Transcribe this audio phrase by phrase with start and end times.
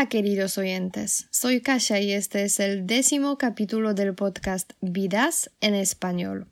[0.00, 5.74] Hola queridos oyentes, soy Kasha y este es el décimo capítulo del podcast Vidas en
[5.74, 6.48] español.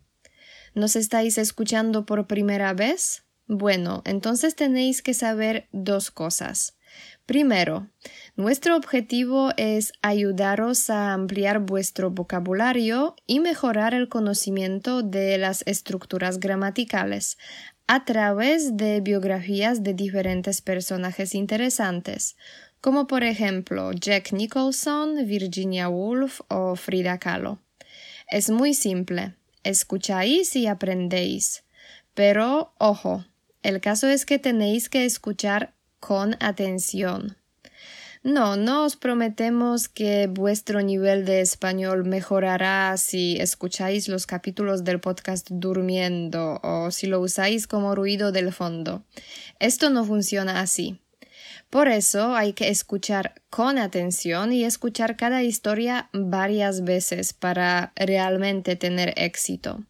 [0.74, 3.24] ¿Nos estáis escuchando por primera vez?
[3.46, 6.77] Bueno, entonces tenéis que saber dos cosas.
[7.24, 7.88] Primero,
[8.37, 16.38] nuestro objetivo es ayudaros a ampliar vuestro vocabulario y mejorar el conocimiento de las estructuras
[16.38, 17.38] gramaticales
[17.87, 22.37] a través de biografías de diferentes personajes interesantes,
[22.80, 27.60] como por ejemplo Jack Nicholson, Virginia Woolf o Frida Kahlo.
[28.30, 31.64] Es muy simple, escucháis y aprendéis.
[32.14, 33.24] Pero, ojo,
[33.62, 37.36] el caso es que tenéis que escuchar con atención.
[38.24, 45.00] No, no os prometemos que vuestro nivel de español mejorará si escucháis los capítulos del
[45.00, 49.05] podcast durmiendo o si lo usáis como ruido del fondo.
[49.60, 51.00] Esto no funciona así.
[51.70, 58.75] Por eso hay que escuchar con atención y escuchar cada historia varias veces para realmente
[58.75, 59.84] tener éxito.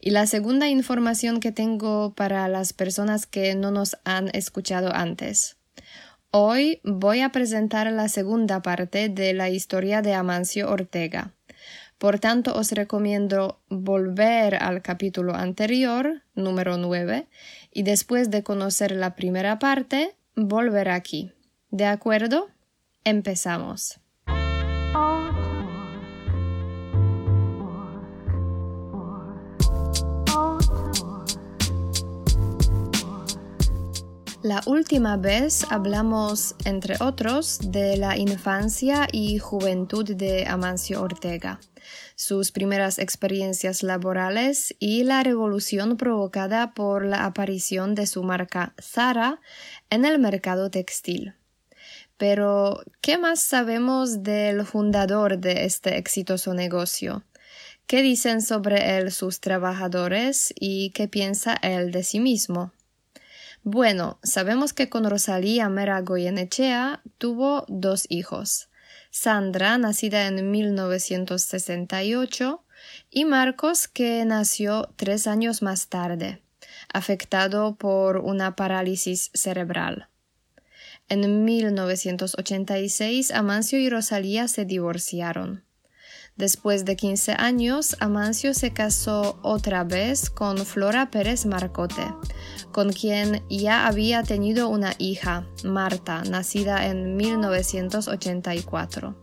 [0.00, 5.56] Y la segunda información que tengo para las personas que no nos han escuchado antes.
[6.30, 11.32] Hoy voy a presentar la segunda parte de la historia de Amancio Ortega.
[11.96, 17.26] Por tanto, os recomiendo volver al capítulo anterior, número 9,
[17.72, 21.32] y después de conocer la primera parte, volver aquí.
[21.70, 22.48] ¿De acuerdo?
[23.04, 24.00] Empezamos.
[34.42, 41.58] La última vez hablamos, entre otros, de la infancia y juventud de Amancio Ortega,
[42.18, 49.40] sus primeras experiencias laborales y la revolución provocada por la aparición de su marca Zara
[49.88, 51.34] en el mercado textil.
[52.16, 57.22] Pero, ¿qué más sabemos del fundador de este exitoso negocio?
[57.86, 62.72] ¿Qué dicen sobre él sus trabajadores y qué piensa él de sí mismo?
[63.62, 68.67] Bueno, sabemos que con Rosalía Mera Goyenechea tuvo dos hijos,
[69.10, 72.64] Sandra, nacida en 1968,
[73.10, 76.42] y Marcos, que nació tres años más tarde,
[76.92, 80.08] afectado por una parálisis cerebral.
[81.08, 85.64] En 1986, Amancio y Rosalía se divorciaron.
[86.38, 92.14] Después de 15 años, Amancio se casó otra vez con Flora Pérez Marcote,
[92.70, 99.16] con quien ya había tenido una hija, Marta, nacida en 1984.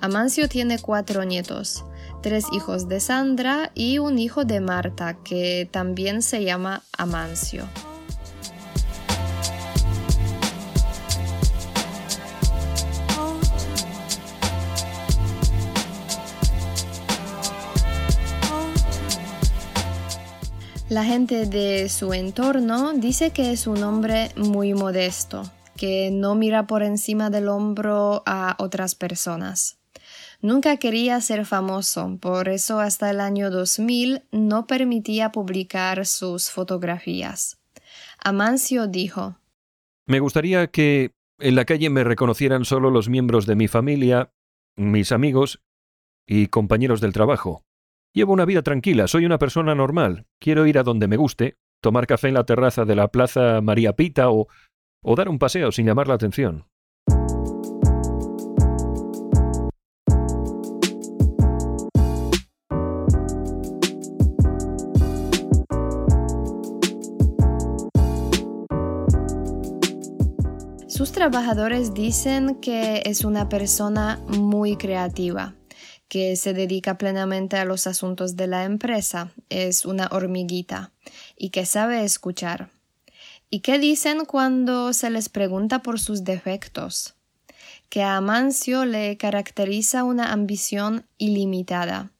[0.00, 1.84] Amancio tiene cuatro nietos,
[2.22, 7.68] tres hijos de Sandra y un hijo de Marta, que también se llama Amancio.
[20.90, 26.66] La gente de su entorno dice que es un hombre muy modesto, que no mira
[26.66, 29.78] por encima del hombro a otras personas.
[30.42, 37.56] Nunca quería ser famoso, por eso hasta el año 2000 no permitía publicar sus fotografías.
[38.22, 39.38] Amancio dijo
[40.06, 44.34] Me gustaría que en la calle me reconocieran solo los miembros de mi familia,
[44.76, 45.62] mis amigos
[46.26, 47.64] y compañeros del trabajo.
[48.16, 50.26] Llevo una vida tranquila, soy una persona normal.
[50.38, 53.94] Quiero ir a donde me guste, tomar café en la terraza de la Plaza María
[53.94, 54.46] Pita o,
[55.16, 56.64] dar un paseo sin llamar la atención.
[70.86, 75.56] Sus trabajadores dicen que es una persona muy creativa
[76.14, 80.92] que se dedica plenamente a los asuntos de la empresa, es una hormiguita
[81.36, 82.70] y que sabe escuchar.
[83.50, 87.16] ¿Y qué dicen cuando se les pregunta por sus defectos?
[87.88, 92.12] Que a Amancio le caracteriza una ambición ilimitada,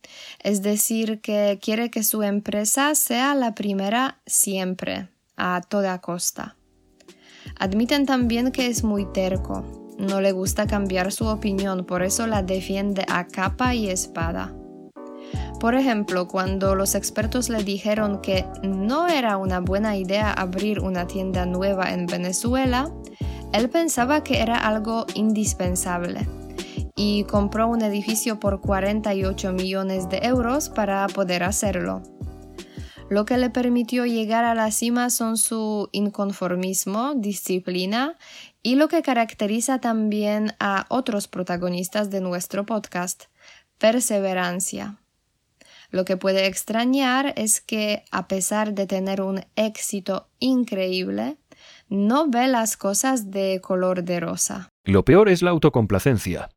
[0.42, 5.06] es decir, que quiere que su empresa sea la primera siempre,
[5.36, 6.56] a toda costa.
[7.60, 12.42] Admiten también que es muy terco, no le gusta cambiar su opinión, por eso la
[12.42, 14.54] defiende a capa y espada.
[15.60, 21.06] Por ejemplo, cuando los expertos le dijeron que no era una buena idea abrir una
[21.06, 22.92] tienda nueva en Venezuela,
[23.52, 26.26] él pensaba que era algo indispensable
[26.96, 32.02] y compró un edificio por 48 millones de euros para poder hacerlo.
[33.10, 38.16] Lo que le permitió llegar a la cima son su inconformismo, disciplina
[38.64, 43.24] y lo que caracteriza también a otros protagonistas de nuestro podcast,
[43.78, 44.96] perseverancia.
[45.90, 51.36] Lo que puede extrañar es que, a pesar de tener un éxito increíble,
[51.90, 54.70] no ve las cosas de color de rosa.
[54.84, 56.48] Lo peor es la autocomplacencia.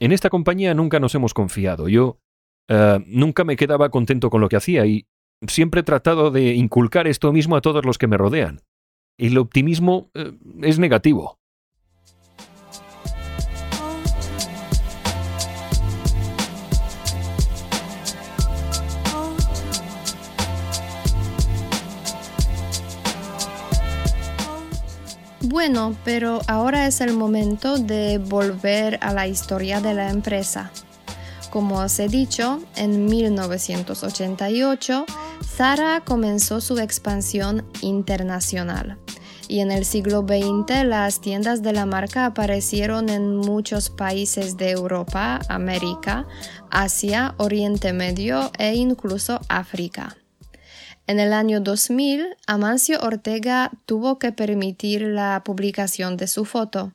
[0.00, 1.86] En esta compañía nunca nos hemos confiado.
[1.86, 2.18] Yo
[2.68, 5.04] eh, nunca me quedaba contento con lo que hacía y
[5.46, 8.62] siempre he tratado de inculcar esto mismo a todos los que me rodean.
[9.18, 10.32] El optimismo eh,
[10.62, 11.41] es negativo.
[25.52, 30.70] Bueno, pero ahora es el momento de volver a la historia de la empresa.
[31.50, 35.04] Como os he dicho, en 1988,
[35.44, 38.96] Zara comenzó su expansión internacional.
[39.46, 44.70] Y en el siglo XX las tiendas de la marca aparecieron en muchos países de
[44.70, 46.26] Europa, América,
[46.70, 50.16] Asia, Oriente Medio e incluso África.
[51.08, 56.92] En el año 2000, Amancio Ortega tuvo que permitir la publicación de su foto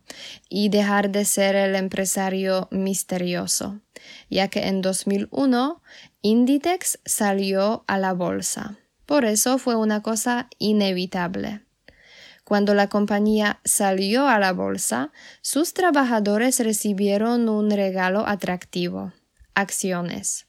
[0.47, 3.81] y dejar de ser el empresario misterioso,
[4.29, 5.81] ya que en 2001
[6.21, 8.77] Inditex salió a la bolsa.
[9.05, 11.61] Por eso fue una cosa inevitable.
[12.45, 15.11] Cuando la compañía salió a la bolsa,
[15.41, 19.11] sus trabajadores recibieron un regalo atractivo,
[19.53, 20.46] acciones.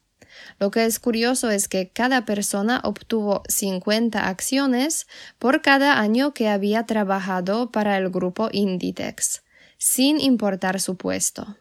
[0.58, 5.06] Lo que es curioso es que cada persona obtuvo 50 acciones
[5.38, 9.42] por cada año que había trabajado para el grupo Inditex,
[9.78, 11.56] sin importar su puesto.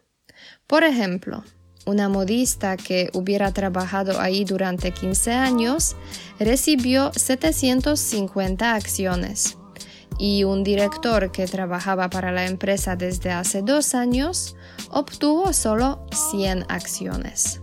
[0.68, 1.44] Por ejemplo,
[1.86, 5.96] una modista que hubiera trabajado ahí durante 15 años
[6.40, 9.58] recibió 750 acciones
[10.20, 14.56] y un director que trabajaba para la empresa desde hace dos años
[14.90, 17.62] obtuvo solo 100 acciones.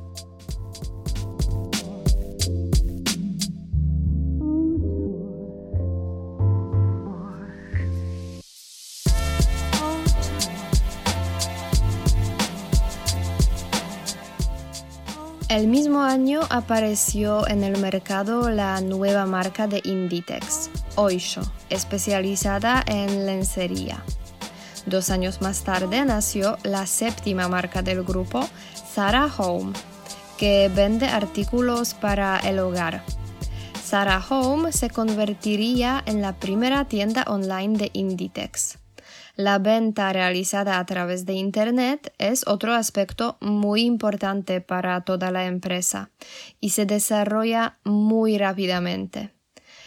[15.55, 23.25] El mismo año apareció en el mercado la nueva marca de Inditex, Oisho, especializada en
[23.25, 24.03] lencería.
[24.85, 28.45] Dos años más tarde nació la séptima marca del grupo,
[28.95, 29.75] Zara Home,
[30.39, 33.05] que vende artículos para el hogar.
[33.81, 38.79] Zara Home se convertiría en la primera tienda online de Inditex.
[39.37, 45.47] La venta realizada a través de Internet es otro aspecto muy importante para toda la
[45.47, 46.11] empresa
[46.61, 49.33] y se desarrolla muy rápidamente.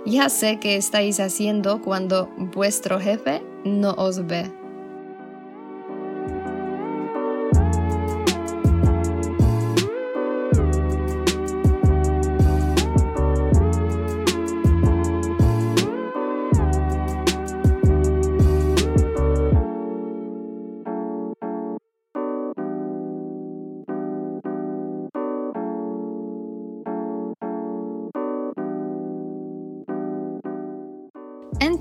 [0.06, 4.50] Ya sé que estáis haciendo cuando vuestro jefe no os ve.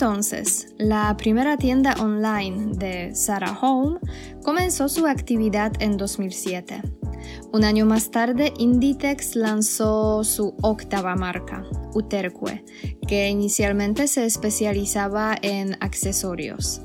[0.08, 4.00] Entonces, la primera tienda online de Sarah Home
[4.42, 6.82] comenzó su actividad en 2007.
[7.52, 12.64] Un año más tarde, Inditex lanzó su octava marca, Uterque,
[13.06, 16.80] que inicialmente se especializaba en accesorios.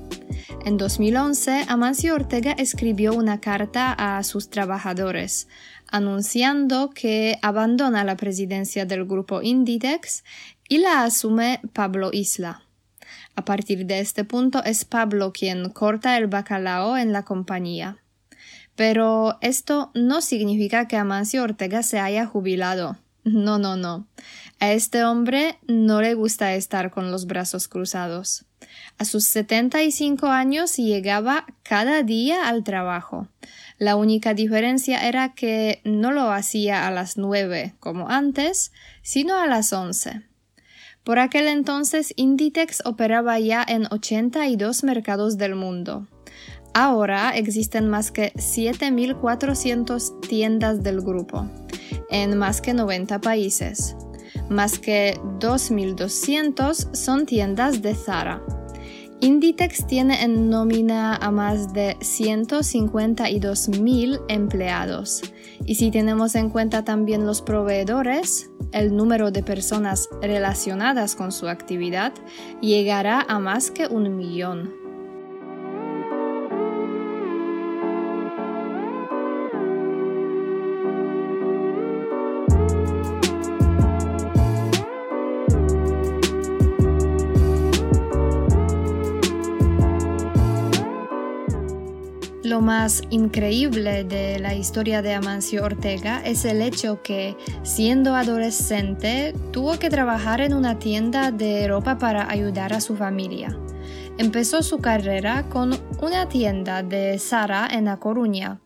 [0.64, 5.46] En 2011, Amancio Ortega escribió una carta a sus trabajadores,
[5.86, 10.24] anunciando que abandona la presidencia del grupo Inditex
[10.68, 12.62] y la asume Pablo Isla.
[13.34, 17.98] A partir de este punto es Pablo quien corta el bacalao en la compañía.
[18.76, 22.96] Pero esto no significa que Amancio Ortega se haya jubilado.
[23.24, 24.06] No, no, no.
[24.58, 28.44] A este hombre no le gusta estar con los brazos cruzados.
[28.98, 33.28] A sus 75 años llegaba cada día al trabajo.
[33.78, 39.46] La única diferencia era que no lo hacía a las nueve como antes, sino a
[39.46, 40.22] las once.
[41.04, 46.06] Por aquel entonces, Inditex operaba ya en 82 mercados del mundo.
[46.74, 51.46] Ahora existen más que 7.400 tiendas del grupo,
[52.08, 53.96] en más que 90 países.
[54.48, 58.40] Más que 2.200 son tiendas de Zara.
[59.20, 65.22] Inditex tiene en nómina a más de 152.000 empleados.
[65.64, 71.48] Y si tenemos en cuenta también los proveedores, el número de personas relacionadas con su
[71.48, 72.12] actividad
[72.60, 74.81] llegará a más que un millón.
[92.52, 99.32] Lo más increíble de la historia de Amancio Ortega es el hecho que, siendo adolescente,
[99.52, 103.58] tuvo que trabajar en una tienda de ropa para ayudar a su familia.
[104.18, 108.60] Empezó su carrera con una tienda de Zara en La Coruña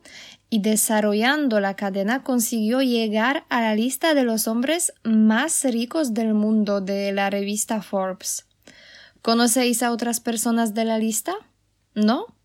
[0.50, 6.34] y desarrollando la cadena consiguió llegar a la lista de los hombres más ricos del
[6.34, 8.46] mundo de la revista Forbes.
[9.22, 11.36] ¿Conocéis a otras personas de la lista?
[11.94, 12.35] ¿No?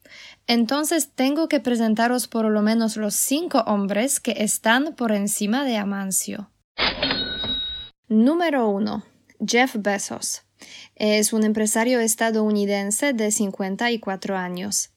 [0.47, 5.77] Entonces tengo que presentaros por lo menos los cinco hombres que están por encima de
[5.77, 6.49] Amancio.
[8.07, 9.03] Número 1.
[9.45, 10.43] Jeff Bezos.
[10.95, 14.91] Es un empresario estadounidense de 54 años.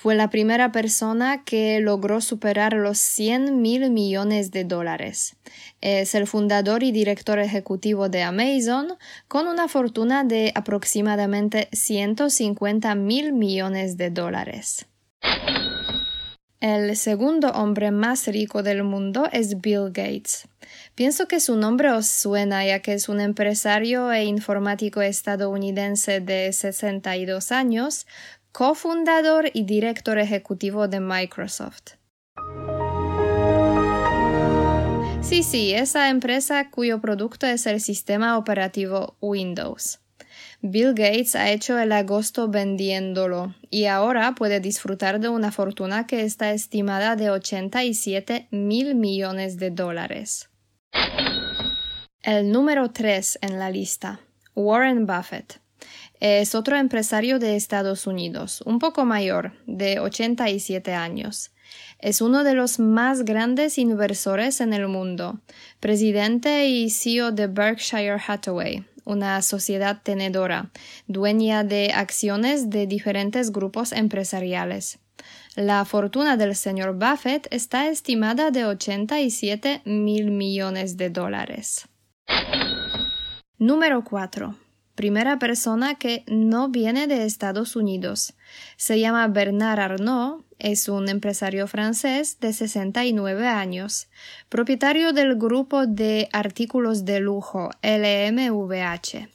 [0.00, 5.36] Fue la primera persona que logró superar los 100 mil millones de dólares.
[5.82, 8.94] Es el fundador y director ejecutivo de Amazon
[9.28, 14.86] con una fortuna de aproximadamente 150 mil millones de dólares.
[16.60, 20.46] El segundo hombre más rico del mundo es Bill Gates.
[20.94, 26.52] Pienso que su nombre os suena ya que es un empresario e informático estadounidense de
[26.52, 28.06] 62 años,
[28.52, 31.94] cofundador y director ejecutivo de Microsoft.
[35.22, 40.00] Sí, sí, esa empresa cuyo producto es el sistema operativo Windows.
[40.62, 46.22] Bill Gates ha hecho el agosto vendiéndolo y ahora puede disfrutar de una fortuna que
[46.22, 50.50] está estimada de 87 mil millones de dólares.
[52.22, 54.20] El número 3 en la lista,
[54.54, 55.60] Warren Buffett.
[56.20, 61.50] Es otro empresario de Estados Unidos, un poco mayor, de 87 años.
[61.98, 65.40] Es uno de los más grandes inversores en el mundo,
[65.80, 70.70] presidente y CEO de Berkshire Hathaway, una sociedad tenedora,
[71.06, 74.98] dueña de acciones de diferentes grupos empresariales.
[75.56, 81.88] La fortuna del señor Buffett está estimada de 87 mil millones de dólares.
[83.58, 84.54] Número 4.
[85.00, 88.34] Primera persona que no viene de Estados Unidos.
[88.76, 94.08] Se llama Bernard Arnault es un empresario francés de 69 años,
[94.50, 99.30] propietario del grupo de artículos de lujo LMVH,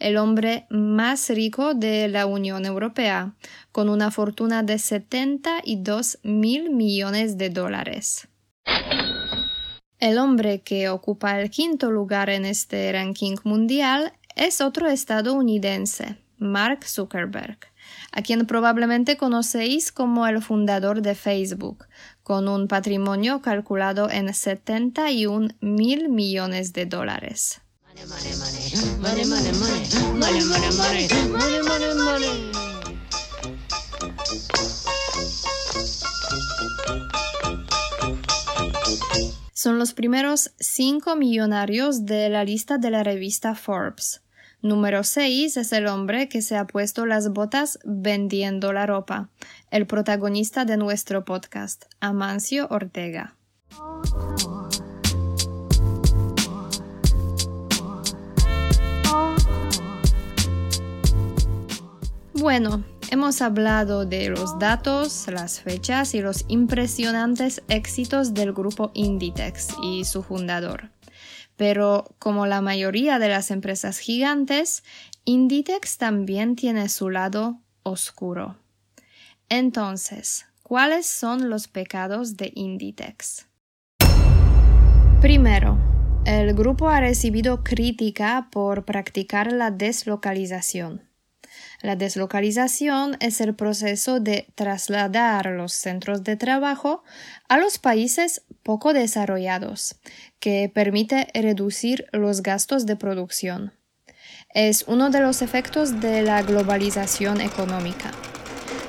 [0.00, 3.32] el hombre más rico de la Unión Europea,
[3.72, 8.28] con una fortuna de 72 mil millones de dólares.
[9.98, 16.84] El hombre que ocupa el quinto lugar en este ranking mundial es otro estadounidense, Mark
[16.86, 17.58] Zuckerberg
[18.12, 21.86] a quien probablemente conocéis como el fundador de Facebook,
[22.22, 27.60] con un patrimonio calculado en 71 mil millones de dólares.
[39.52, 44.22] Son los primeros cinco millonarios de la lista de la revista Forbes.
[44.66, 49.28] Número 6 es el hombre que se ha puesto las botas vendiendo la ropa,
[49.70, 53.36] el protagonista de nuestro podcast, Amancio Ortega.
[62.34, 62.82] Bueno,
[63.12, 70.04] hemos hablado de los datos, las fechas y los impresionantes éxitos del grupo Inditex y
[70.04, 70.95] su fundador.
[71.56, 74.84] Pero como la mayoría de las empresas gigantes,
[75.24, 78.56] Inditex también tiene su lado oscuro.
[79.48, 83.46] Entonces, ¿cuáles son los pecados de Inditex?
[85.20, 85.78] Primero,
[86.26, 91.02] el grupo ha recibido crítica por practicar la deslocalización.
[91.82, 97.04] La deslocalización es el proceso de trasladar los centros de trabajo
[97.48, 99.94] a los países poco desarrollados,
[100.40, 103.72] que permite reducir los gastos de producción.
[104.52, 108.10] Es uno de los efectos de la globalización económica.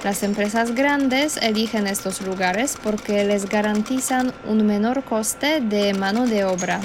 [0.03, 6.43] Las empresas grandes eligen estos lugares porque les garantizan un menor coste de mano de
[6.43, 6.81] obra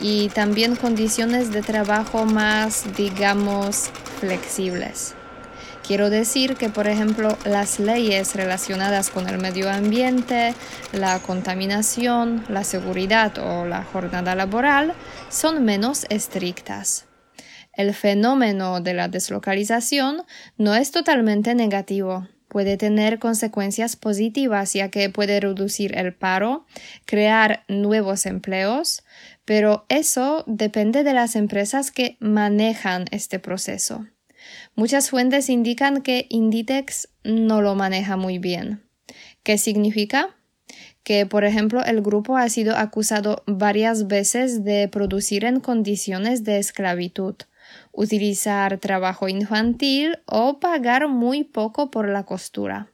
[0.00, 5.15] y también condiciones de trabajo más, digamos, flexibles.
[5.86, 10.52] Quiero decir que, por ejemplo, las leyes relacionadas con el medio ambiente,
[10.92, 14.94] la contaminación, la seguridad o la jornada laboral
[15.28, 17.06] son menos estrictas.
[17.72, 20.24] El fenómeno de la deslocalización
[20.58, 22.26] no es totalmente negativo.
[22.48, 26.66] Puede tener consecuencias positivas ya que puede reducir el paro,
[27.04, 29.04] crear nuevos empleos,
[29.44, 34.04] pero eso depende de las empresas que manejan este proceso.
[34.76, 38.82] Muchas fuentes indican que Inditex no lo maneja muy bien.
[39.42, 40.36] ¿Qué significa?
[41.06, 46.58] que, por ejemplo, el grupo ha sido acusado varias veces de producir en condiciones de
[46.58, 47.36] esclavitud,
[47.92, 52.90] utilizar trabajo infantil o pagar muy poco por la costura.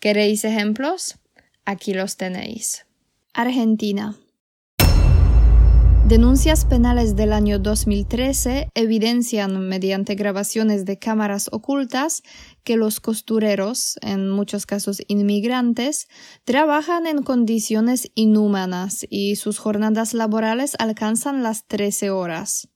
[0.00, 1.18] ¿Queréis ejemplos?
[1.66, 2.86] Aquí los tenéis.
[3.34, 4.16] Argentina.
[6.08, 12.22] Denuncias penales del año 2013 evidencian mediante grabaciones de cámaras ocultas
[12.62, 16.06] que los costureros, en muchos casos inmigrantes,
[16.44, 22.68] trabajan en condiciones inhumanas y sus jornadas laborales alcanzan las 13 horas.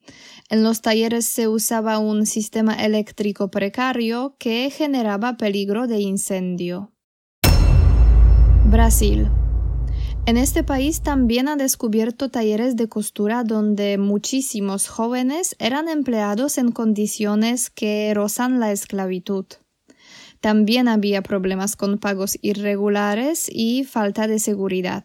[0.48, 6.90] En los talleres se usaba un sistema eléctrico precario que generaba peligro de incendio.
[8.64, 9.30] Brasil.
[10.30, 16.70] En este país también han descubierto talleres de costura donde muchísimos jóvenes eran empleados en
[16.70, 19.44] condiciones que rozan la esclavitud.
[20.38, 25.04] También había problemas con pagos irregulares y falta de seguridad.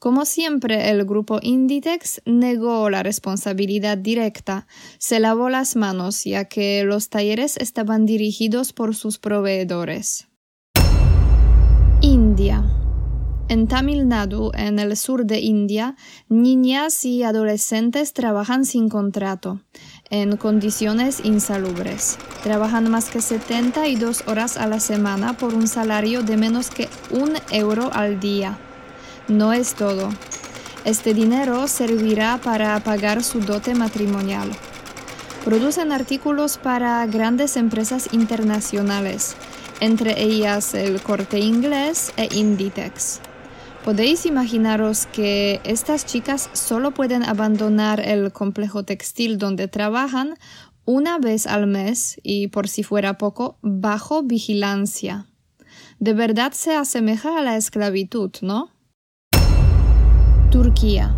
[0.00, 4.66] Como siempre, el grupo Inditex negó la responsabilidad directa,
[4.98, 10.26] se lavó las manos ya que los talleres estaban dirigidos por sus proveedores.
[12.00, 12.71] India.
[13.48, 15.96] En Tamil Nadu, en el sur de India,
[16.28, 19.60] niñas y adolescentes trabajan sin contrato,
[20.10, 22.18] en condiciones insalubres.
[22.42, 27.32] Trabajan más que 72 horas a la semana por un salario de menos que un
[27.50, 28.58] euro al día.
[29.28, 30.08] No es todo.
[30.84, 34.50] Este dinero servirá para pagar su dote matrimonial.
[35.44, 39.34] Producen artículos para grandes empresas internacionales,
[39.80, 43.20] entre ellas el corte inglés e Inditex.
[43.84, 50.34] Podéis imaginaros que estas chicas solo pueden abandonar el complejo textil donde trabajan
[50.84, 55.26] una vez al mes y, por si fuera poco, bajo vigilancia.
[55.98, 58.70] De verdad se asemeja a la esclavitud, ¿no?
[60.52, 61.16] Turquía.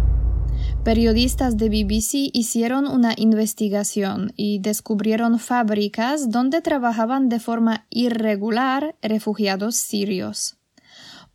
[0.85, 9.77] Periodistas de BBC hicieron una investigación y descubrieron fábricas donde trabajaban de forma irregular refugiados
[9.77, 10.57] sirios.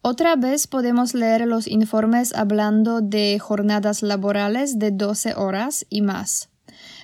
[0.01, 6.47] Otra vez podemos leer los informes hablando de jornadas laborales de 12 horas y más,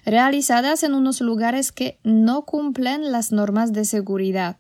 [0.06, 4.56] realizadas en unos lugares que no cumplen las normas de seguridad.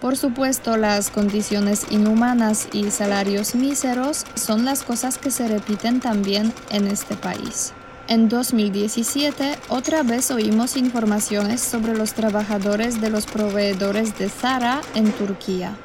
[0.00, 6.52] Por supuesto, las condiciones inhumanas y salarios míseros son las cosas que se repiten también
[6.70, 7.72] en este país.
[8.08, 15.12] En 2017, otra vez oímos informaciones sobre los trabajadores de los proveedores de Zara en
[15.12, 15.76] Turquía.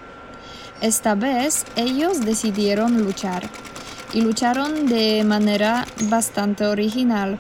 [0.82, 3.48] Esta vez ellos decidieron luchar
[4.14, 7.40] y lucharon de manera bastante original.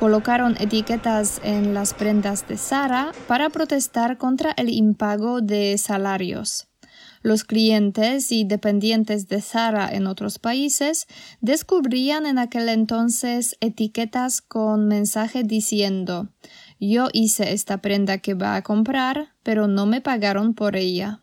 [0.00, 6.66] Colocaron etiquetas en las prendas de Sara para protestar contra el impago de salarios.
[7.20, 11.06] Los clientes y dependientes de Zara en otros países
[11.40, 16.30] descubrían en aquel entonces etiquetas con mensaje diciendo
[16.80, 21.21] Yo hice esta prenda que va a comprar, pero no me pagaron por ella.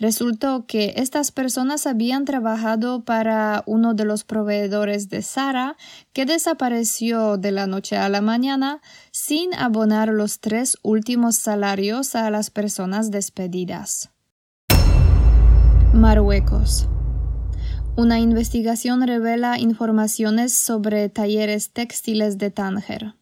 [0.00, 5.76] Resultó que estas personas habían trabajado para uno de los proveedores de Sara
[6.14, 8.80] que desapareció de la noche a la mañana
[9.12, 14.10] sin abonar los tres últimos salarios a las personas despedidas.
[15.92, 16.88] Marruecos.
[17.94, 23.19] Una investigación revela informaciones sobre talleres textiles de Tánger.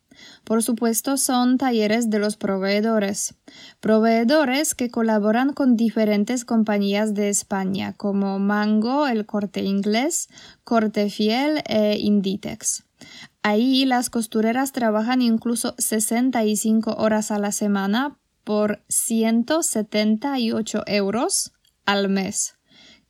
[0.48, 3.34] Por supuesto, son talleres de los proveedores.
[3.80, 10.30] Proveedores que colaboran con diferentes compañías de España, como Mango, el corte inglés,
[10.64, 12.84] Corte Fiel e Inditex.
[13.42, 21.52] Ahí las costureras trabajan incluso 65 horas a la semana por 178 euros
[21.84, 22.54] al mes,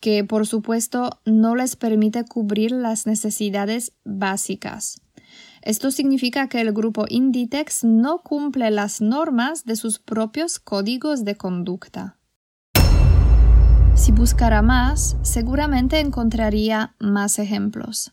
[0.00, 5.02] que por supuesto no les permite cubrir las necesidades básicas.
[5.62, 11.36] Esto significa que el grupo Inditex no cumple las normas de sus propios códigos de
[11.36, 12.16] conducta.
[13.94, 18.12] Si buscara más, seguramente encontraría más ejemplos.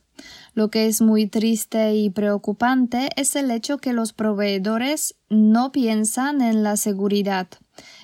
[0.53, 6.41] Lo que es muy triste y preocupante es el hecho que los proveedores no piensan
[6.41, 7.47] en la seguridad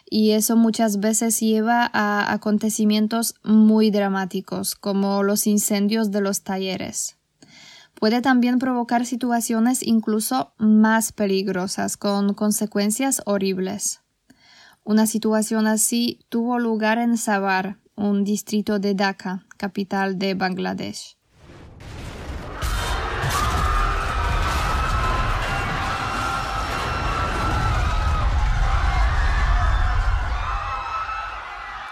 [0.09, 7.17] y eso muchas veces lleva a acontecimientos muy dramáticos como los incendios de los talleres.
[8.01, 14.01] Puede también provocar situaciones incluso más peligrosas con consecuencias horribles.
[14.83, 21.15] Una situación así tuvo lugar en Savar, un distrito de Dhaka, capital de Bangladesh.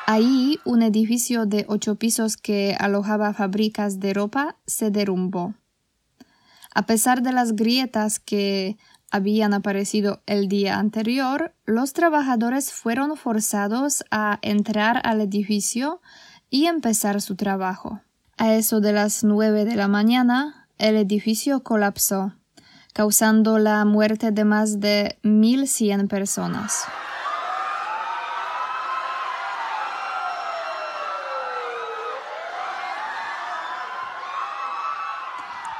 [0.07, 5.53] Ahí un edificio de ocho pisos que alojaba fábricas de ropa se derrumbó.
[6.73, 8.77] A pesar de las grietas que
[9.11, 16.01] habían aparecido el día anterior, los trabajadores fueron forzados a entrar al edificio
[16.49, 18.01] y empezar su trabajo.
[18.37, 22.33] A eso de las nueve de la mañana, el edificio colapsó,
[22.93, 26.85] causando la muerte de más de mil cien personas.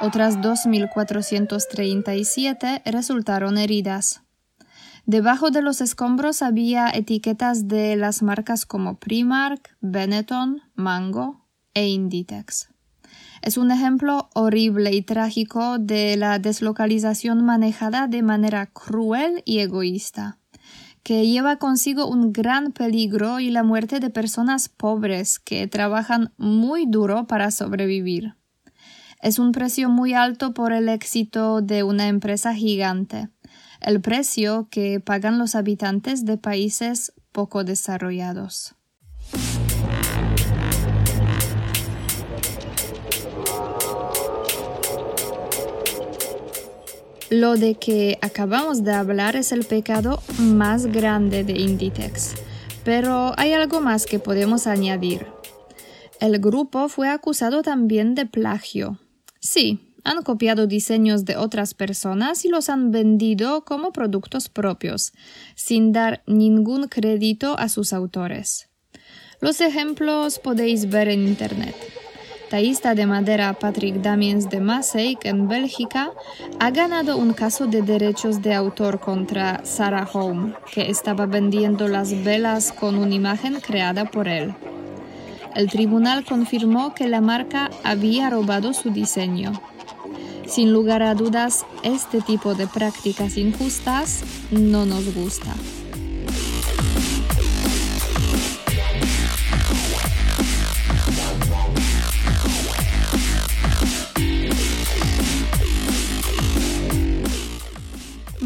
[0.02, 4.22] Otras 2.437 resultaron heridas.
[5.04, 12.70] Debajo de los escombros había etiquetas de las marcas como Primark, Benetton, Mango e Inditex.
[13.42, 20.38] Es un ejemplo horrible y trágico de la deslocalización manejada de manera cruel y egoísta,
[21.02, 26.86] que lleva consigo un gran peligro y la muerte de personas pobres que trabajan muy
[26.86, 28.39] duro para sobrevivir.
[29.22, 33.28] Es un precio muy alto por el éxito de una empresa gigante,
[33.82, 38.74] el precio que pagan los habitantes de países poco desarrollados.
[47.28, 52.36] Lo de que acabamos de hablar es el pecado más grande de Inditex,
[52.84, 55.26] pero hay algo más que podemos añadir.
[56.20, 58.98] El grupo fue acusado también de plagio,
[59.40, 65.12] Sí, han copiado diseños de otras personas y los han vendido como productos propios,
[65.54, 68.68] sin dar ningún crédito a sus autores.
[69.40, 71.74] Los ejemplos podéis ver en Internet.
[72.50, 76.10] Taísta de madera Patrick Damiens de Maaseik en Bélgica
[76.58, 82.24] ha ganado un caso de derechos de autor contra Sarah Home, que estaba vendiendo las
[82.24, 84.52] velas con una imagen creada por él.
[85.54, 89.52] El tribunal confirmó que la marca había robado su diseño.
[90.46, 95.54] Sin lugar a dudas, este tipo de prácticas injustas no nos gusta.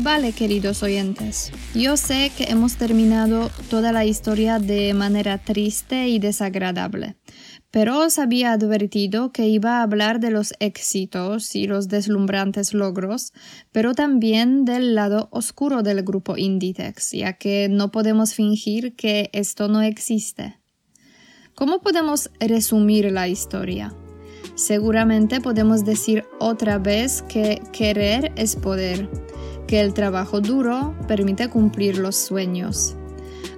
[0.05, 6.19] Vale, queridos oyentes, yo sé que hemos terminado toda la historia de manera triste y
[6.19, 7.17] desagradable,
[7.71, 13.33] pero os había advertido que iba a hablar de los éxitos y los deslumbrantes logros,
[13.73, 19.69] pero también del lado oscuro del grupo Inditex, ya que no podemos fingir que esto
[19.69, 20.61] no existe.
[21.55, 23.95] ¿Cómo podemos resumir la historia?
[24.55, 29.09] Seguramente podemos decir otra vez que querer es poder
[29.67, 32.97] que el trabajo duro permite cumplir los sueños.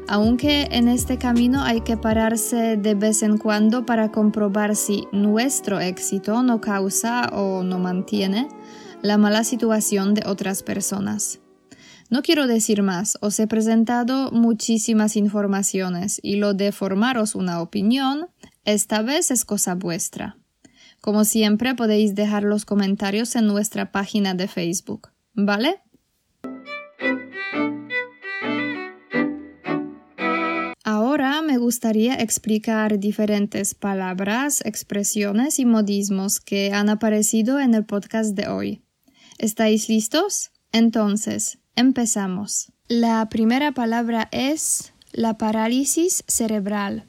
[0.09, 5.81] Aunque en este camino hay que pararse de vez en cuando para comprobar si nuestro
[5.81, 8.49] éxito no causa o no mantiene
[9.03, 11.41] la mala situación de otras personas.
[12.09, 18.29] No quiero decir más, os he presentado muchísimas informaciones y lo de formaros una opinión,
[18.65, 20.37] esta vez es cosa vuestra.
[21.01, 25.81] Como siempre podéis dejar los comentarios en nuestra página de Facebook, ¿vale?
[30.85, 38.37] Ahora me gustaría explicar diferentes palabras, expresiones y modismos que han aparecido en el podcast
[38.37, 38.83] de hoy.
[39.39, 40.53] ¿Estáis listos?
[40.73, 42.73] Entonces, empezamos.
[42.89, 47.07] La primera palabra es la parálisis cerebral.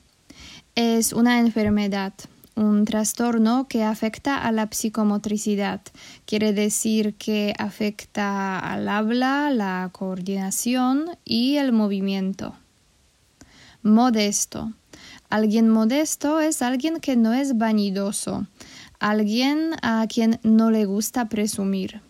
[0.76, 2.14] Es una enfermedad
[2.58, 5.82] un trastorno que afecta a la psicomotricidad.
[6.26, 12.56] Quiere decir que afecta al habla, la coordinación y el movimiento.
[13.84, 14.74] Modesto.
[15.30, 18.48] Alguien modesto es alguien que no es vanidoso,
[19.00, 22.02] alguien a quien no le gusta presumir.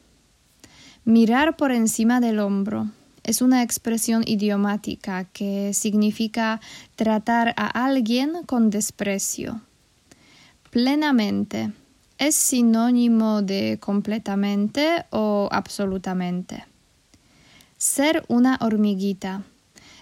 [1.04, 2.88] Mirar por encima del hombro
[3.24, 6.62] es una expresión idiomática que significa
[6.96, 9.62] tratar a alguien con desprecio.
[10.70, 11.72] Plenamente
[12.18, 16.66] es sinónimo de completamente o absolutamente.
[17.78, 19.44] Ser una hormiguita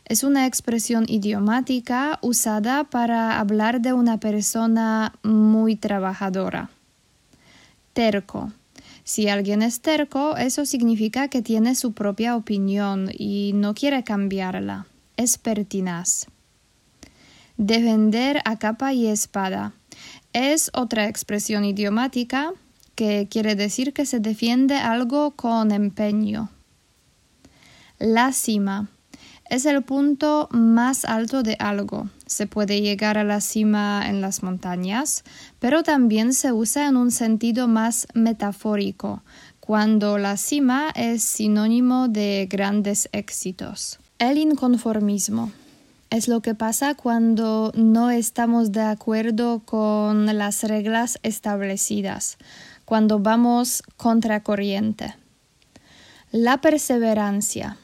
[0.06, 6.70] es una expresión idiomática usada para hablar de una persona muy trabajadora.
[7.94, 8.52] Terco.
[9.04, 14.88] Si alguien es terco, eso significa que tiene su propia opinión y no quiere cambiarla.
[15.18, 16.28] Es pertinaz.
[17.58, 19.74] Defender a capa y espada.
[20.36, 22.52] Es otra expresión idiomática
[22.94, 26.50] que quiere decir que se defiende algo con empeño.
[28.00, 28.90] La cima
[29.50, 32.10] es el punto más alto de algo.
[32.26, 35.24] Se puede llegar a la cima en las montañas,
[35.60, 39.24] pero también se usa en un sentido más metafórico,
[39.62, 44.00] cuando la cima es sinónimo de grandes éxitos.
[44.20, 45.54] El inconformismo
[46.10, 52.38] es lo que pasa cuando no estamos de acuerdo con las reglas establecidas,
[52.86, 55.16] cuando vamos contracorriente.
[56.32, 57.78] La perseverancia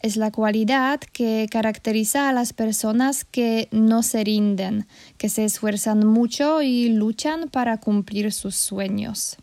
[0.00, 6.04] es la cualidad que caracteriza a las personas que no se rinden, que se esfuerzan
[6.04, 9.36] mucho y luchan para cumplir sus sueños.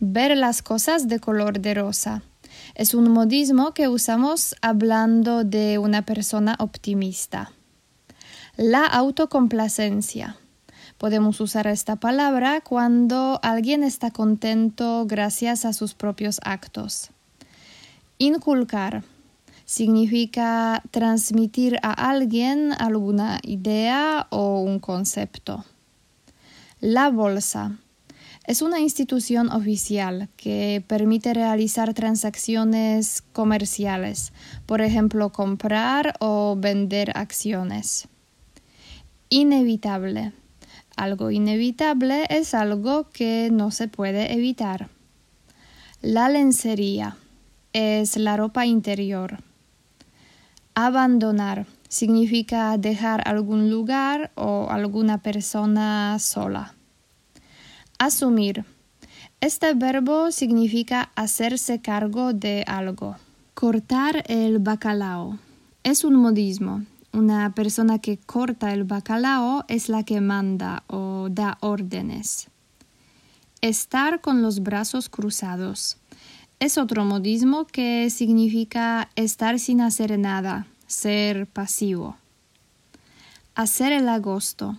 [0.00, 2.22] Ver las cosas de color de rosa.
[2.74, 7.52] Es un modismo que usamos hablando de una persona optimista.
[8.56, 10.36] La autocomplacencia.
[10.98, 17.10] Podemos usar esta palabra cuando alguien está contento gracias a sus propios actos.
[18.18, 19.02] Inculcar
[19.64, 25.64] significa transmitir a alguien alguna idea o un concepto.
[26.80, 27.78] La bolsa
[28.46, 34.32] es una institución oficial que permite realizar transacciones comerciales,
[34.66, 38.06] por ejemplo, comprar o vender acciones.
[39.30, 40.32] Inevitable.
[40.96, 44.90] Algo inevitable es algo que no se puede evitar.
[46.02, 47.16] La lencería
[47.72, 49.38] es la ropa interior.
[50.74, 56.74] Abandonar significa dejar algún lugar o alguna persona sola.
[57.98, 58.64] Asumir.
[59.40, 63.16] Este verbo significa hacerse cargo de algo.
[63.54, 65.38] Cortar el bacalao.
[65.82, 66.84] Es un modismo.
[67.12, 72.48] Una persona que corta el bacalao es la que manda o da órdenes.
[73.60, 75.98] Estar con los brazos cruzados
[76.60, 82.16] es otro modismo que significa estar sin hacer nada, ser pasivo.
[83.54, 84.78] Hacer el agosto.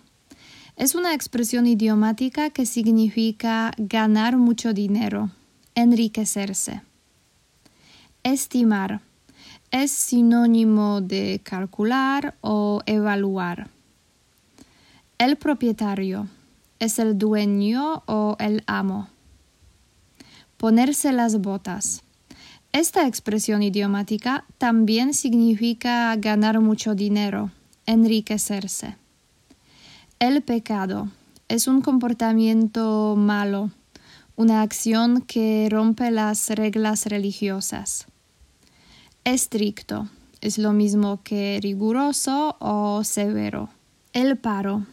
[0.78, 5.30] Es una expresión idiomática que significa ganar mucho dinero,
[5.74, 6.82] enriquecerse.
[8.24, 9.00] Estimar.
[9.72, 13.70] Es sinónimo de calcular o evaluar.
[15.18, 16.28] El propietario
[16.80, 19.08] es el dueño o el amo.
[20.58, 22.04] Ponerse las botas.
[22.74, 27.50] Esta expresión idiomática también significa ganar mucho dinero,
[27.86, 28.98] enriquecerse.
[30.20, 31.10] El pecado
[31.50, 33.72] es un comportamiento malo,
[34.38, 38.08] una acción que rompe las reglas religiosas.
[39.26, 40.08] Estricto
[40.40, 43.70] es lo mismo que riguroso o severo.
[44.14, 44.86] El paro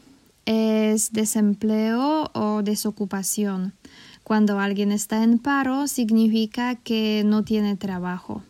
[0.44, 3.74] es desempleo o desocupación
[4.24, 8.42] cuando alguien está en paro significa que no tiene trabajo.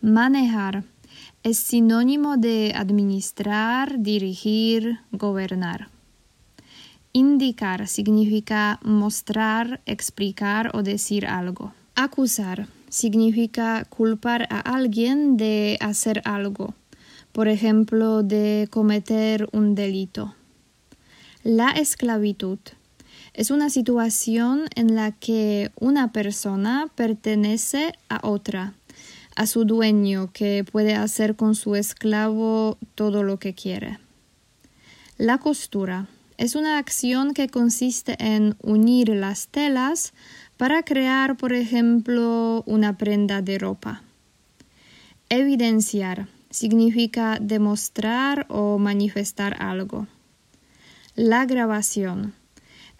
[0.00, 0.84] Manejar
[1.42, 5.88] es sinónimo de administrar, dirigir, gobernar.
[7.12, 11.74] Indicar significa mostrar, explicar o decir algo.
[11.94, 16.74] Acusar significa culpar a alguien de hacer algo,
[17.32, 20.34] por ejemplo, de cometer un delito.
[21.42, 22.58] La esclavitud
[23.34, 28.74] es una situación en la que una persona pertenece a otra,
[29.36, 33.98] a su dueño que puede hacer con su esclavo todo lo que quiere.
[35.18, 36.06] La costura
[36.38, 40.12] es una acción que consiste en unir las telas
[40.56, 44.02] para crear, por ejemplo, una prenda de ropa.
[45.28, 50.06] Evidenciar significa demostrar o manifestar algo.
[51.14, 52.34] La grabación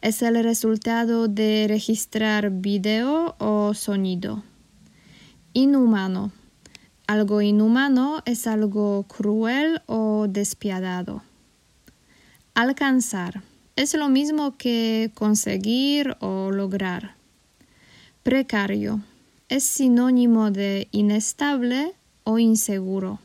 [0.01, 4.43] es el resultado de registrar video o sonido.
[5.55, 6.33] Inhumano.
[7.07, 11.23] Algo inhumano es algo cruel o despiadado.
[12.55, 13.43] Alcanzar.
[13.77, 17.17] Es lo mismo que conseguir o lograr.
[18.23, 19.03] Precario.
[19.51, 21.93] es sinónimo de inestable
[22.25, 23.19] o inseguro.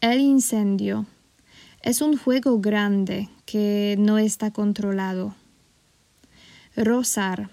[0.00, 1.06] El incendio
[1.82, 5.36] es un fuego grande que no está controlado.
[6.74, 7.50] Rozar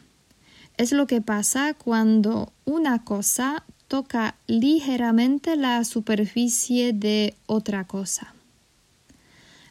[0.80, 8.34] es lo que pasa cuando una cosa toca ligeramente la superficie de otra cosa.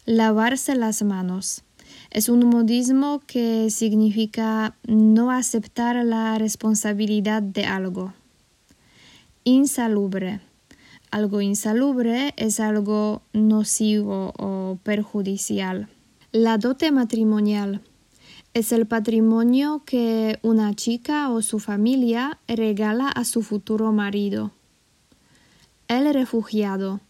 [0.04, 1.62] Lavarse las manos
[2.10, 8.12] es un modismo que significa no aceptar la responsabilidad de algo.
[9.44, 10.40] Insalubre.
[11.10, 15.88] Algo insalubre es algo nocivo o perjudicial.
[16.32, 17.80] La dote matrimonial
[18.58, 24.50] es el patrimonio que una chica o su familia regala a su futuro marido.
[25.86, 27.00] El refugiado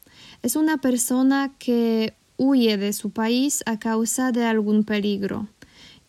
[0.42, 5.48] es una persona que huye de su país a causa de algún peligro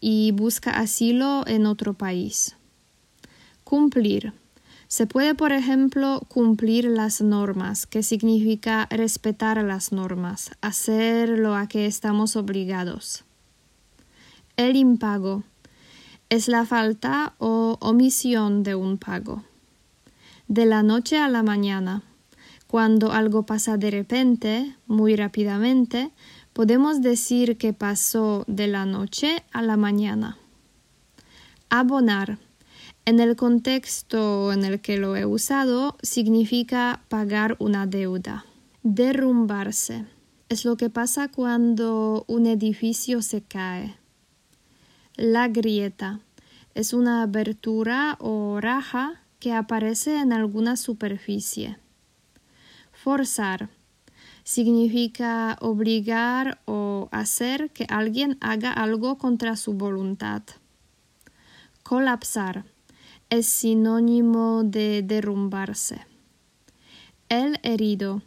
[0.02, 2.58] y busca asilo en otro país.
[3.64, 4.34] Cumplir.
[4.90, 11.68] Se puede, por ejemplo, cumplir las normas, que significa respetar las normas, hacer lo a
[11.68, 13.24] que estamos obligados.
[14.60, 15.44] El impago
[16.28, 19.46] es la falta o omisión de un pago.
[20.50, 22.04] De la noche a la mañana.
[22.68, 26.12] Cuando algo pasa de repente, muy rápidamente,
[26.52, 30.38] podemos decir que pasó de la noche a la mañana.
[31.70, 32.38] Abonar.
[33.06, 38.46] En el contexto en el que lo he usado, significa pagar una deuda.
[38.84, 40.04] Derrumbarse.
[40.50, 43.99] Es lo que pasa cuando un edificio se cae.
[45.22, 46.22] La grieta.
[46.76, 51.78] Es una abertura o raja que aparece en alguna superficie.
[52.94, 53.68] Forzar
[54.46, 60.42] significa obligar o hacer que alguien haga algo contra su voluntad.
[61.84, 62.64] Colapsar
[63.30, 66.06] es sinónimo de derrumbarse.
[67.28, 68.22] El herido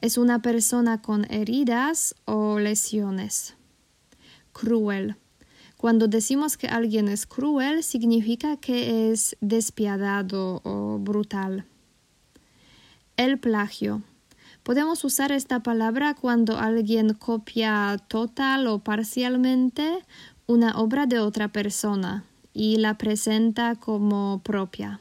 [0.00, 3.54] es una persona con heridas o lesiones.
[4.54, 5.18] Cruel.
[5.78, 11.64] Cuando decimos que alguien es cruel, significa que es despiadado o brutal.
[13.16, 14.02] El plagio
[14.68, 20.04] Podemos usar esta palabra cuando alguien copia total o parcialmente
[20.46, 25.00] una obra de otra persona y la presenta como propia.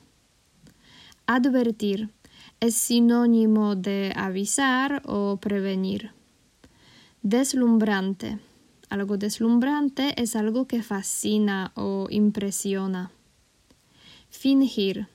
[1.25, 2.11] Advertir
[2.61, 6.11] es sinónimo de avisar o prevenir.
[7.21, 8.39] Deslumbrante.
[8.89, 13.11] Algo deslumbrante es algo que fascina o impresiona.
[14.29, 15.07] Fingir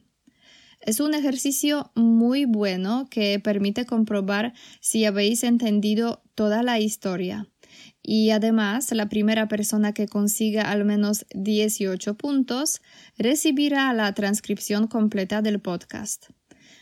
[0.82, 7.48] Es un ejercicio muy bueno que permite comprobar si habéis entendido toda la historia.
[8.04, 12.82] Y además, la primera persona que consiga al menos 18 puntos
[13.18, 16.28] recibirá la transcripción completa del podcast.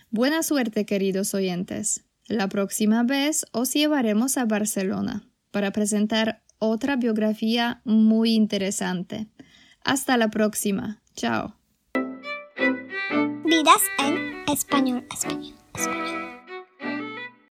[0.10, 2.04] Buena suerte, queridos oyentes.
[2.28, 9.28] La próxima vez os llevaremos a Barcelona para presentar otra biografía muy interesante.
[9.84, 11.02] Hasta la próxima.
[11.16, 11.56] Chao.
[13.46, 16.21] Vidas en español, español, español.